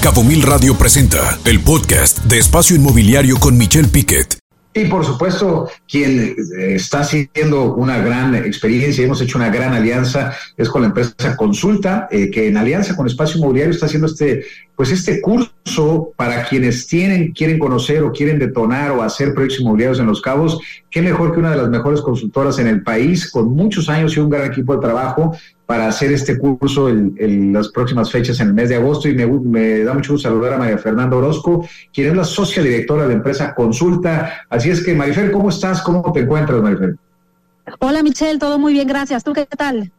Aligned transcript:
Cabo 0.00 0.24
Mil 0.24 0.40
Radio 0.40 0.74
presenta 0.78 1.38
el 1.44 1.60
podcast 1.60 2.20
de 2.24 2.38
Espacio 2.38 2.74
Inmobiliario 2.74 3.36
con 3.38 3.58
Michelle 3.58 3.88
Piquet. 3.88 4.38
Y 4.72 4.86
por 4.86 5.04
supuesto, 5.04 5.68
quien 5.86 6.36
eh, 6.58 6.74
está 6.76 7.00
haciendo 7.00 7.74
una 7.74 7.98
gran 7.98 8.34
experiencia, 8.34 9.04
hemos 9.04 9.20
hecho 9.20 9.36
una 9.36 9.50
gran 9.50 9.74
alianza, 9.74 10.32
es 10.56 10.70
con 10.70 10.80
la 10.82 10.88
empresa 10.88 11.36
Consulta, 11.36 12.08
eh, 12.10 12.30
que 12.30 12.48
en 12.48 12.56
alianza 12.56 12.96
con 12.96 13.06
Espacio 13.06 13.36
Inmobiliario 13.36 13.74
está 13.74 13.86
haciendo 13.86 14.06
este, 14.06 14.46
pues 14.80 14.92
este 14.92 15.20
curso 15.20 16.14
para 16.16 16.42
quienes 16.44 16.86
tienen, 16.86 17.32
quieren 17.32 17.58
conocer 17.58 18.02
o 18.02 18.12
quieren 18.12 18.38
detonar 18.38 18.92
o 18.92 19.02
hacer 19.02 19.34
proyectos 19.34 19.60
inmobiliarios 19.60 20.00
en 20.00 20.06
Los 20.06 20.22
Cabos. 20.22 20.58
Qué 20.90 21.02
mejor 21.02 21.34
que 21.34 21.38
una 21.38 21.50
de 21.50 21.58
las 21.58 21.68
mejores 21.68 22.00
consultoras 22.00 22.58
en 22.60 22.66
el 22.66 22.82
país, 22.82 23.30
con 23.30 23.54
muchos 23.54 23.90
años 23.90 24.16
y 24.16 24.20
un 24.20 24.30
gran 24.30 24.50
equipo 24.50 24.74
de 24.74 24.80
trabajo 24.80 25.36
para 25.66 25.86
hacer 25.86 26.12
este 26.12 26.38
curso 26.38 26.88
en, 26.88 27.52
las 27.52 27.68
próximas 27.68 28.10
fechas 28.10 28.40
en 28.40 28.48
el 28.48 28.54
mes 28.54 28.70
de 28.70 28.76
agosto 28.76 29.06
y 29.06 29.14
me, 29.14 29.80
da 29.80 29.92
mucho 29.92 30.14
gusto 30.14 30.30
saludar 30.30 30.54
a 30.54 30.56
María 30.56 30.78
Fernanda 30.78 31.14
Orozco, 31.14 31.68
quien 31.92 32.08
es 32.08 32.16
la 32.16 32.24
socia 32.24 32.62
directora 32.62 33.02
de 33.02 33.08
la 33.08 33.14
empresa 33.16 33.54
Consulta. 33.54 34.46
Así 34.48 34.70
es 34.70 34.82
que, 34.82 34.94
Marifer, 34.94 35.30
¿cómo 35.30 35.50
estás? 35.50 35.82
¿Cómo 35.82 36.10
te 36.10 36.20
encuentras, 36.20 36.62
Marifer? 36.62 36.96
Hola, 37.80 38.02
Michelle, 38.02 38.38
todo 38.38 38.58
muy 38.58 38.72
bien, 38.72 38.88
gracias. 38.88 39.24
¿Tú 39.24 39.34
qué 39.34 39.44
tal? 39.44 39.92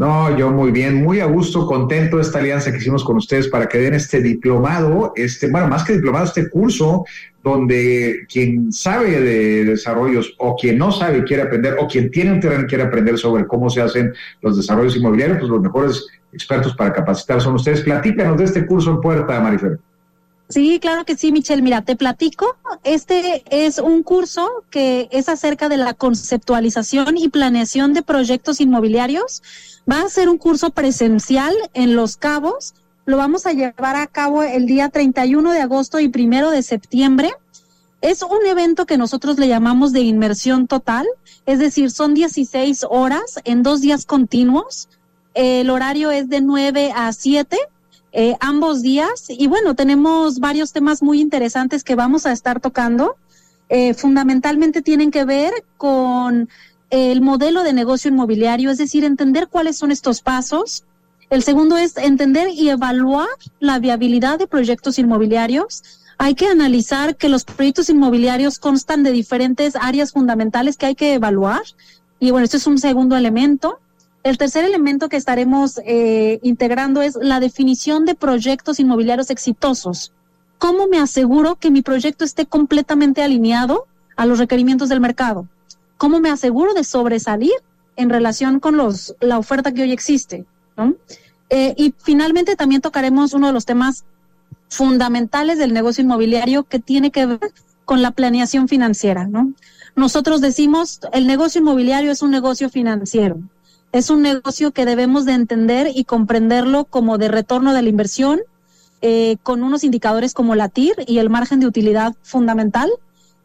No, 0.00 0.34
yo 0.34 0.50
muy 0.50 0.70
bien, 0.70 0.94
muy 1.04 1.20
a 1.20 1.26
gusto, 1.26 1.66
contento 1.66 2.16
de 2.16 2.22
esta 2.22 2.38
alianza 2.38 2.72
que 2.72 2.78
hicimos 2.78 3.04
con 3.04 3.18
ustedes 3.18 3.48
para 3.48 3.68
que 3.68 3.76
den 3.76 3.92
este 3.92 4.22
diplomado, 4.22 5.12
este, 5.14 5.50
bueno, 5.50 5.68
más 5.68 5.84
que 5.84 5.92
diplomado, 5.92 6.24
este 6.24 6.48
curso 6.48 7.04
donde 7.44 8.20
quien 8.26 8.72
sabe 8.72 9.20
de 9.20 9.66
desarrollos 9.66 10.34
o 10.38 10.56
quien 10.56 10.78
no 10.78 10.90
sabe 10.90 11.22
quiere 11.24 11.42
aprender 11.42 11.76
o 11.78 11.86
quien 11.86 12.10
tiene 12.10 12.32
un 12.32 12.40
terreno 12.40 12.64
y 12.64 12.66
quiere 12.66 12.84
aprender 12.84 13.18
sobre 13.18 13.46
cómo 13.46 13.68
se 13.68 13.82
hacen 13.82 14.14
los 14.40 14.56
desarrollos 14.56 14.96
inmobiliarios, 14.96 15.36
pues 15.36 15.50
los 15.50 15.60
mejores 15.60 16.06
expertos 16.32 16.74
para 16.74 16.94
capacitar 16.94 17.42
son 17.42 17.56
ustedes. 17.56 17.82
Platícanos 17.82 18.38
de 18.38 18.44
este 18.44 18.64
curso 18.64 18.92
en 18.92 19.02
puerta, 19.02 19.38
Marifer. 19.38 19.80
Sí, 20.50 20.80
claro 20.80 21.04
que 21.04 21.16
sí, 21.16 21.30
Michelle. 21.30 21.62
Mira, 21.62 21.82
te 21.82 21.94
platico. 21.94 22.56
Este 22.82 23.44
es 23.50 23.78
un 23.78 24.02
curso 24.02 24.64
que 24.68 25.08
es 25.12 25.28
acerca 25.28 25.68
de 25.68 25.76
la 25.76 25.94
conceptualización 25.94 27.16
y 27.16 27.28
planeación 27.28 27.94
de 27.94 28.02
proyectos 28.02 28.60
inmobiliarios. 28.60 29.42
Va 29.90 30.02
a 30.02 30.08
ser 30.08 30.28
un 30.28 30.38
curso 30.38 30.70
presencial 30.70 31.54
en 31.72 31.94
Los 31.94 32.16
Cabos. 32.16 32.74
Lo 33.06 33.16
vamos 33.16 33.46
a 33.46 33.52
llevar 33.52 33.94
a 33.94 34.08
cabo 34.08 34.42
el 34.42 34.66
día 34.66 34.88
31 34.88 35.52
de 35.52 35.60
agosto 35.60 36.00
y 36.00 36.08
primero 36.08 36.50
de 36.50 36.64
septiembre. 36.64 37.30
Es 38.00 38.22
un 38.22 38.44
evento 38.44 38.86
que 38.86 38.98
nosotros 38.98 39.38
le 39.38 39.46
llamamos 39.46 39.92
de 39.92 40.00
inmersión 40.00 40.66
total, 40.66 41.06
es 41.46 41.58
decir, 41.58 41.90
son 41.90 42.14
16 42.14 42.86
horas 42.88 43.38
en 43.44 43.62
dos 43.62 43.82
días 43.82 44.04
continuos. 44.04 44.88
El 45.34 45.70
horario 45.70 46.10
es 46.10 46.28
de 46.28 46.40
9 46.40 46.92
a 46.96 47.12
7 47.12 47.56
eh, 48.12 48.36
ambos 48.40 48.82
días. 48.82 49.26
Y 49.28 49.46
bueno, 49.46 49.74
tenemos 49.74 50.40
varios 50.40 50.72
temas 50.72 51.02
muy 51.02 51.20
interesantes 51.20 51.84
que 51.84 51.94
vamos 51.94 52.26
a 52.26 52.32
estar 52.32 52.60
tocando. 52.60 53.16
Eh, 53.68 53.94
fundamentalmente 53.94 54.82
tienen 54.82 55.10
que 55.10 55.24
ver 55.24 55.52
con 55.76 56.48
el 56.90 57.20
modelo 57.20 57.62
de 57.62 57.72
negocio 57.72 58.10
inmobiliario, 58.10 58.70
es 58.70 58.78
decir, 58.78 59.04
entender 59.04 59.48
cuáles 59.48 59.78
son 59.78 59.92
estos 59.92 60.22
pasos. 60.22 60.84
El 61.30 61.44
segundo 61.44 61.76
es 61.76 61.96
entender 61.96 62.48
y 62.48 62.70
evaluar 62.70 63.28
la 63.60 63.78
viabilidad 63.78 64.40
de 64.40 64.48
proyectos 64.48 64.98
inmobiliarios. 64.98 65.84
Hay 66.18 66.34
que 66.34 66.48
analizar 66.48 67.16
que 67.16 67.28
los 67.28 67.44
proyectos 67.44 67.88
inmobiliarios 67.88 68.58
constan 68.58 69.04
de 69.04 69.12
diferentes 69.12 69.76
áreas 69.76 70.10
fundamentales 70.10 70.76
que 70.76 70.86
hay 70.86 70.94
que 70.96 71.14
evaluar. 71.14 71.62
Y 72.18 72.32
bueno, 72.32 72.44
esto 72.44 72.56
es 72.56 72.66
un 72.66 72.78
segundo 72.78 73.16
elemento. 73.16 73.78
El 74.22 74.36
tercer 74.36 74.64
elemento 74.66 75.08
que 75.08 75.16
estaremos 75.16 75.80
eh, 75.86 76.40
integrando 76.42 77.00
es 77.00 77.16
la 77.16 77.40
definición 77.40 78.04
de 78.04 78.14
proyectos 78.14 78.78
inmobiliarios 78.78 79.30
exitosos. 79.30 80.12
¿Cómo 80.58 80.88
me 80.88 80.98
aseguro 80.98 81.56
que 81.56 81.70
mi 81.70 81.80
proyecto 81.80 82.26
esté 82.26 82.44
completamente 82.44 83.22
alineado 83.22 83.86
a 84.16 84.26
los 84.26 84.38
requerimientos 84.38 84.90
del 84.90 85.00
mercado? 85.00 85.48
¿Cómo 85.96 86.20
me 86.20 86.28
aseguro 86.28 86.74
de 86.74 86.84
sobresalir 86.84 87.54
en 87.96 88.10
relación 88.10 88.60
con 88.60 88.76
la 88.76 89.38
oferta 89.38 89.72
que 89.72 89.82
hoy 89.82 89.92
existe? 89.92 90.44
Eh, 91.48 91.74
y 91.78 91.94
finalmente 91.96 92.56
también 92.56 92.82
tocaremos 92.82 93.32
uno 93.32 93.46
de 93.46 93.54
los 93.54 93.64
temas 93.64 94.04
fundamentales 94.68 95.58
del 95.58 95.72
negocio 95.72 96.04
inmobiliario 96.04 96.64
que 96.64 96.78
tiene 96.78 97.10
que 97.10 97.24
ver 97.24 97.52
con 97.86 98.02
la 98.02 98.10
planeación 98.10 98.68
financiera. 98.68 99.26
¿no? 99.26 99.54
Nosotros 99.96 100.42
decimos, 100.42 101.00
el 101.14 101.26
negocio 101.26 101.62
inmobiliario 101.62 102.12
es 102.12 102.20
un 102.20 102.30
negocio 102.30 102.68
financiero 102.68 103.40
es 103.92 104.10
un 104.10 104.22
negocio 104.22 104.70
que 104.70 104.84
debemos 104.84 105.24
de 105.24 105.32
entender 105.32 105.88
y 105.94 106.04
comprenderlo 106.04 106.84
como 106.84 107.18
de 107.18 107.28
retorno 107.28 107.74
de 107.74 107.82
la 107.82 107.88
inversión, 107.88 108.40
eh, 109.02 109.36
con 109.42 109.62
unos 109.62 109.82
indicadores 109.82 110.34
como 110.34 110.54
la 110.54 110.68
TIR 110.68 111.04
y 111.06 111.18
el 111.18 111.30
margen 111.30 111.60
de 111.60 111.66
utilidad 111.66 112.14
fundamental. 112.22 112.90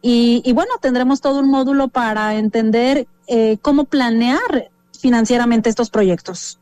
Y, 0.02 0.52
bueno, 0.52 0.74
tendremos 0.80 1.20
todo 1.20 1.40
un 1.40 1.50
módulo 1.50 1.88
para 1.88 2.36
entender 2.36 3.08
eh, 3.26 3.58
cómo 3.60 3.84
planear 3.84 4.70
financieramente 5.00 5.68
estos 5.68 5.90
proyectos. 5.90 6.60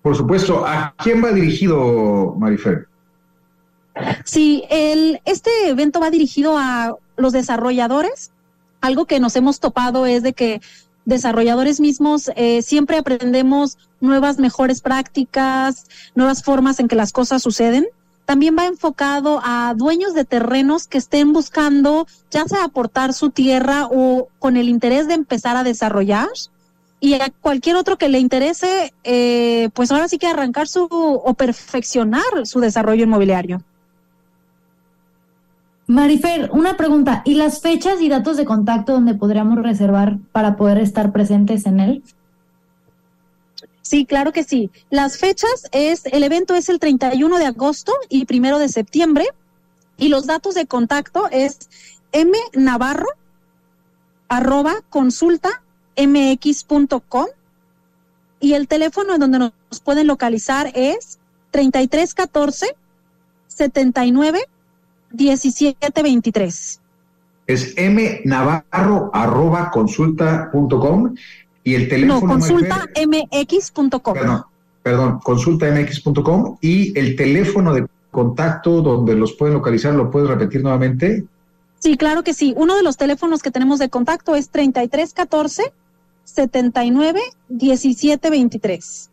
Por 0.00 0.16
supuesto. 0.16 0.64
¿A 0.64 0.94
quién 0.96 1.22
va 1.22 1.32
dirigido, 1.32 2.34
Marifer? 2.38 2.86
Sí, 4.24 4.64
el, 4.70 5.20
este 5.26 5.68
evento 5.68 6.00
va 6.00 6.10
dirigido 6.10 6.56
a 6.56 6.96
los 7.16 7.32
desarrolladores. 7.34 8.30
Algo 8.80 9.04
que 9.04 9.20
nos 9.20 9.36
hemos 9.36 9.60
topado 9.60 10.06
es 10.06 10.22
de 10.22 10.32
que 10.32 10.62
desarrolladores 11.06 11.80
mismos 11.80 12.30
eh, 12.36 12.60
siempre 12.60 12.98
aprendemos 12.98 13.78
nuevas, 14.00 14.38
mejores 14.38 14.82
prácticas, 14.82 15.86
nuevas 16.14 16.42
formas 16.42 16.78
en 16.78 16.88
que 16.88 16.96
las 16.96 17.12
cosas 17.12 17.42
suceden. 17.42 17.86
También 18.26 18.56
va 18.58 18.66
enfocado 18.66 19.40
a 19.42 19.72
dueños 19.76 20.12
de 20.12 20.24
terrenos 20.24 20.88
que 20.88 20.98
estén 20.98 21.32
buscando 21.32 22.06
ya 22.30 22.44
sea 22.44 22.64
aportar 22.64 23.14
su 23.14 23.30
tierra 23.30 23.86
o 23.90 24.28
con 24.40 24.56
el 24.56 24.68
interés 24.68 25.06
de 25.06 25.14
empezar 25.14 25.56
a 25.56 25.64
desarrollar. 25.64 26.28
Y 26.98 27.14
a 27.14 27.30
cualquier 27.40 27.76
otro 27.76 27.98
que 27.98 28.08
le 28.08 28.18
interese, 28.18 28.92
eh, 29.04 29.68
pues 29.74 29.92
ahora 29.92 30.08
sí 30.08 30.18
que 30.18 30.26
arrancar 30.26 30.66
su 30.66 30.88
o 30.90 31.34
perfeccionar 31.34 32.24
su 32.44 32.58
desarrollo 32.58 33.04
inmobiliario. 33.04 33.62
Marifer, 35.86 36.50
una 36.52 36.76
pregunta. 36.76 37.22
¿Y 37.24 37.34
las 37.34 37.60
fechas 37.60 38.00
y 38.00 38.08
datos 38.08 38.36
de 38.36 38.44
contacto 38.44 38.92
donde 38.92 39.14
podríamos 39.14 39.58
reservar 39.62 40.18
para 40.32 40.56
poder 40.56 40.78
estar 40.78 41.12
presentes 41.12 41.66
en 41.66 41.80
él? 41.80 42.02
Sí, 43.82 44.04
claro 44.04 44.32
que 44.32 44.42
sí. 44.42 44.70
Las 44.90 45.18
fechas 45.18 45.68
es, 45.70 46.06
el 46.06 46.24
evento 46.24 46.54
es 46.54 46.68
el 46.68 46.80
31 46.80 47.38
de 47.38 47.46
agosto 47.46 47.92
y 48.08 48.24
primero 48.24 48.58
de 48.58 48.68
septiembre. 48.68 49.26
Y 49.96 50.08
los 50.08 50.26
datos 50.26 50.56
de 50.56 50.66
contacto 50.66 51.28
es 51.30 51.68
mnavarro 52.56 53.08
arroba 54.28 54.82
consulta 54.90 55.62
mx.com 55.96 57.26
y 58.40 58.54
el 58.54 58.66
teléfono 58.66 59.14
en 59.14 59.20
donde 59.20 59.38
nos 59.38 59.52
pueden 59.84 60.08
localizar 60.08 60.72
es 60.74 61.18
3314 61.52 62.76
79 63.46 64.46
1723. 65.16 66.80
Es 67.46 67.74
mnavarro 67.76 69.10
arroba 69.12 69.70
consulta.com 69.70 71.14
y 71.62 71.74
el 71.74 71.88
teléfono. 71.88 72.20
No, 72.20 72.26
consultamx.com. 72.28 74.14
Perdón, 74.14 74.42
perdón, 74.82 75.20
consultamx.com 75.22 76.58
y 76.60 76.98
el 76.98 77.16
teléfono 77.16 77.72
de 77.72 77.86
contacto 78.10 78.82
donde 78.82 79.14
los 79.14 79.34
pueden 79.34 79.54
localizar, 79.54 79.94
¿lo 79.94 80.10
puedes 80.10 80.28
repetir 80.28 80.62
nuevamente? 80.62 81.24
Sí, 81.78 81.96
claro 81.96 82.22
que 82.22 82.34
sí. 82.34 82.54
Uno 82.56 82.76
de 82.76 82.82
los 82.82 82.96
teléfonos 82.96 83.42
que 83.42 83.50
tenemos 83.50 83.78
de 83.78 83.90
contacto 83.90 84.34
es 84.34 84.48
3314 84.50 85.72
79 86.24 87.20
1723. 87.48 89.10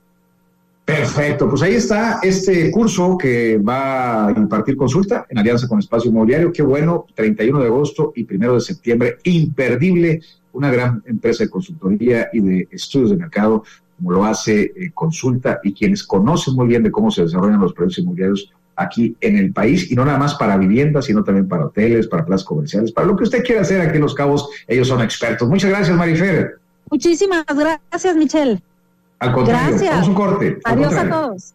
Perfecto, 0.85 1.49
pues 1.49 1.61
ahí 1.61 1.75
está 1.75 2.19
este 2.21 2.69
curso 2.69 3.17
que 3.17 3.57
va 3.57 4.27
a 4.27 4.31
impartir 4.31 4.75
consulta 4.75 5.25
en 5.29 5.37
alianza 5.37 5.67
con 5.67 5.79
Espacio 5.79 6.11
Inmobiliario. 6.11 6.51
Qué 6.51 6.61
bueno, 6.61 7.05
31 7.15 7.59
de 7.59 7.67
agosto 7.67 8.11
y 8.15 8.27
1 8.29 8.53
de 8.55 8.59
septiembre, 8.59 9.17
imperdible, 9.23 10.21
una 10.51 10.69
gran 10.69 11.01
empresa 11.05 11.45
de 11.45 11.49
consultoría 11.49 12.29
y 12.33 12.41
de 12.41 12.67
estudios 12.71 13.11
de 13.11 13.17
mercado 13.17 13.63
como 13.97 14.11
lo 14.11 14.25
hace 14.25 14.73
eh, 14.75 14.91
Consulta 14.93 15.59
y 15.63 15.73
quienes 15.73 16.03
conocen 16.03 16.55
muy 16.55 16.67
bien 16.67 16.83
de 16.83 16.91
cómo 16.91 17.11
se 17.11 17.23
desarrollan 17.23 17.61
los 17.61 17.73
proyectos 17.73 17.99
inmobiliarios 17.99 18.51
aquí 18.75 19.15
en 19.21 19.37
el 19.37 19.53
país 19.53 19.89
y 19.91 19.95
no 19.95 20.03
nada 20.03 20.17
más 20.17 20.35
para 20.35 20.57
viviendas, 20.57 21.05
sino 21.05 21.23
también 21.23 21.47
para 21.47 21.67
hoteles, 21.67 22.07
para 22.07 22.25
plazas 22.25 22.45
comerciales, 22.45 22.91
para 22.91 23.07
lo 23.07 23.15
que 23.15 23.23
usted 23.23 23.43
quiera 23.43 23.61
hacer 23.61 23.79
aquí 23.79 23.95
en 23.95 24.01
Los 24.01 24.15
Cabos, 24.15 24.49
ellos 24.67 24.87
son 24.87 25.01
expertos. 25.01 25.47
Muchas 25.47 25.69
gracias, 25.69 25.95
Marifer. 25.95 26.57
Muchísimas 26.89 27.45
gracias, 27.45 28.15
Michelle. 28.15 28.61
Al 29.23 29.31
contrario, 29.31 29.69
Gracias. 29.69 29.91
vamos 29.93 30.07
un 30.09 30.15
corte. 30.15 30.57
Adiós 30.65 30.93
a 30.93 31.09
todos. 31.09 31.53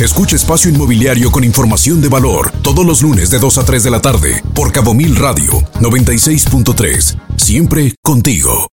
Escucha 0.00 0.36
Espacio 0.36 0.70
Inmobiliario 0.70 1.32
con 1.32 1.42
información 1.42 2.00
de 2.00 2.08
valor 2.08 2.52
todos 2.62 2.86
los 2.86 3.02
lunes 3.02 3.30
de 3.30 3.40
2 3.40 3.58
a 3.58 3.64
3 3.64 3.82
de 3.82 3.90
la 3.90 4.00
tarde 4.00 4.44
por 4.54 4.70
Cabo 4.70 4.94
Mil 4.94 5.16
Radio 5.16 5.54
96.3. 5.80 7.18
Siempre 7.36 7.94
contigo. 8.04 8.66